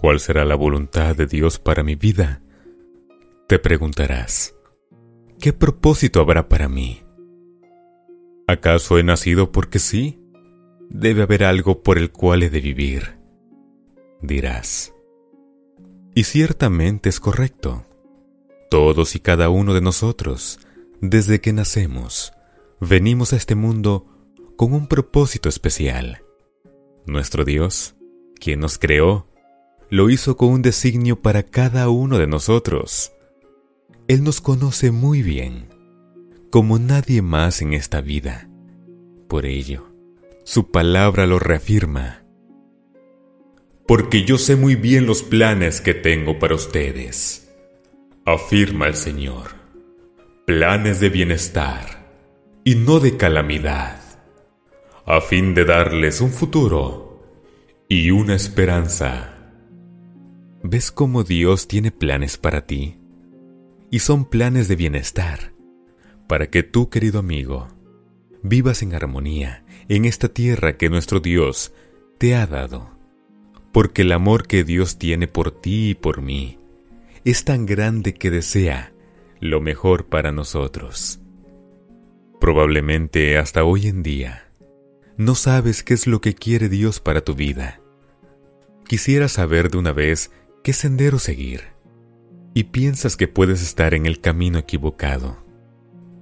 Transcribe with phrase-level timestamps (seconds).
[0.00, 2.40] ¿Cuál será la voluntad de Dios para mi vida?
[3.46, 4.54] Te preguntarás,
[5.38, 7.02] ¿qué propósito habrá para mí?
[8.46, 10.18] ¿Acaso he nacido porque sí?
[10.88, 13.18] Debe haber algo por el cual he de vivir.
[14.22, 14.94] Dirás.
[16.14, 17.84] Y ciertamente es correcto.
[18.70, 20.60] Todos y cada uno de nosotros,
[21.02, 22.32] desde que nacemos,
[22.80, 24.06] venimos a este mundo
[24.56, 26.22] con un propósito especial.
[27.04, 27.96] Nuestro Dios,
[28.40, 29.29] quien nos creó,
[29.90, 33.12] lo hizo con un designio para cada uno de nosotros.
[34.06, 35.68] Él nos conoce muy bien
[36.50, 38.48] como nadie más en esta vida.
[39.28, 39.92] Por ello,
[40.44, 42.24] su palabra lo reafirma.
[43.86, 47.52] Porque yo sé muy bien los planes que tengo para ustedes,
[48.24, 49.52] afirma el Señor.
[50.46, 52.12] Planes de bienestar
[52.64, 54.00] y no de calamidad,
[55.06, 57.22] a fin de darles un futuro
[57.88, 59.39] y una esperanza.
[60.62, 62.98] ¿Ves cómo Dios tiene planes para ti?
[63.90, 65.54] Y son planes de bienestar
[66.28, 67.66] para que tú, querido amigo,
[68.42, 71.72] vivas en armonía en esta tierra que nuestro Dios
[72.18, 72.90] te ha dado.
[73.72, 76.58] Porque el amor que Dios tiene por ti y por mí
[77.24, 78.92] es tan grande que desea
[79.40, 81.20] lo mejor para nosotros.
[82.38, 84.52] Probablemente hasta hoy en día
[85.16, 87.80] no sabes qué es lo que quiere Dios para tu vida.
[88.86, 90.30] Quisiera saber de una vez
[90.62, 91.62] qué sendero seguir
[92.52, 95.38] y piensas que puedes estar en el camino equivocado.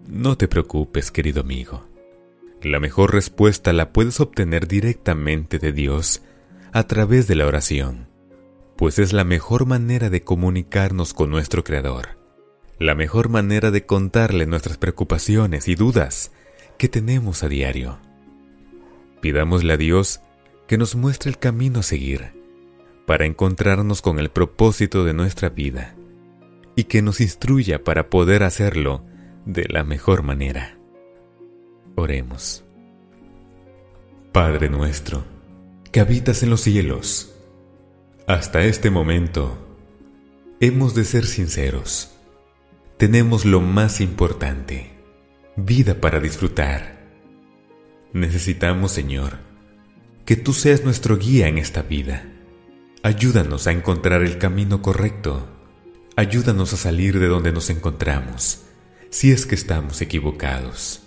[0.07, 1.87] No te preocupes, querido amigo.
[2.63, 6.23] La mejor respuesta la puedes obtener directamente de Dios
[6.73, 8.09] a través de la oración,
[8.77, 12.19] pues es la mejor manera de comunicarnos con nuestro Creador,
[12.79, 16.33] la mejor manera de contarle nuestras preocupaciones y dudas
[16.79, 17.99] que tenemos a diario.
[19.21, 20.21] Pidámosle a Dios
[20.67, 22.38] que nos muestre el camino a seguir
[23.09, 25.97] para encontrarnos con el propósito de nuestra vida
[26.77, 29.03] y que nos instruya para poder hacerlo
[29.47, 30.79] de la mejor manera.
[31.95, 32.67] Oremos.
[34.31, 35.25] Padre nuestro,
[35.91, 37.35] que habitas en los cielos,
[38.27, 39.57] hasta este momento
[40.61, 42.15] hemos de ser sinceros.
[42.99, 44.91] Tenemos lo más importante,
[45.57, 47.09] vida para disfrutar.
[48.13, 49.39] Necesitamos, Señor,
[50.27, 52.35] que tú seas nuestro guía en esta vida.
[53.03, 55.47] Ayúdanos a encontrar el camino correcto.
[56.17, 58.65] Ayúdanos a salir de donde nos encontramos
[59.11, 61.03] si es que estamos equivocados.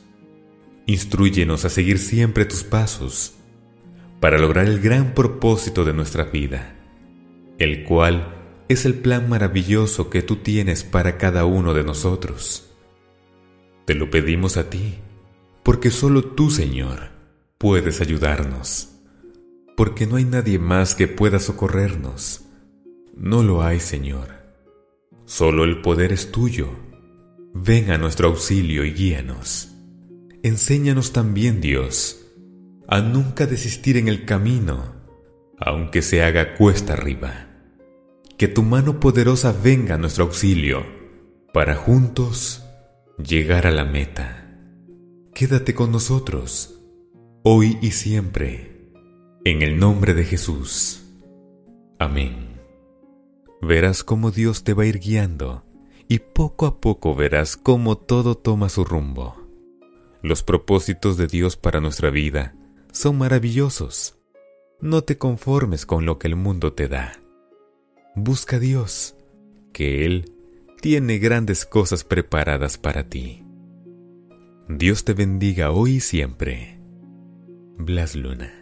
[0.86, 3.34] Instruyenos a seguir siempre tus pasos
[4.22, 6.76] para lograr el gran propósito de nuestra vida,
[7.58, 8.38] el cual
[8.70, 12.70] es el plan maravilloso que tú tienes para cada uno de nosotros.
[13.86, 14.96] Te lo pedimos a ti,
[15.62, 17.10] porque solo tú, Señor,
[17.58, 19.01] puedes ayudarnos,
[19.82, 22.46] porque no hay nadie más que pueda socorrernos.
[23.18, 24.28] No lo hay, Señor.
[25.26, 26.70] Solo el poder es tuyo
[27.56, 29.74] Ven a nuestro auxilio y guíanos.
[30.44, 32.28] Enséñanos también, Dios,
[32.88, 34.94] a nunca desistir en el camino,
[35.58, 37.48] aunque se haga cuesta arriba.
[38.38, 40.86] Que tu mano poderosa venga a nuestro auxilio,
[41.56, 42.64] para juntos
[43.18, 44.60] llegar a la meta.
[45.34, 46.80] Quédate con nosotros,
[47.42, 48.71] hoy y siempre,
[49.44, 51.04] en el nombre de Jesús.
[51.98, 52.60] Amén.
[53.62, 55.64] Verás cómo Dios te va a ir guiando
[56.08, 59.36] y poco a poco verás cómo todo toma su rumbo.
[60.22, 62.56] Los propósitos de Dios para nuestra vida
[62.92, 64.18] son maravillosos.
[64.80, 67.14] No te conformes con lo que el mundo te da.
[68.16, 69.16] Busca a Dios,
[69.74, 70.32] que Él
[70.82, 73.44] tiene grandes cosas preparadas para ti.
[74.68, 76.80] Dios te bendiga hoy y siempre.
[77.78, 78.61] Blas Luna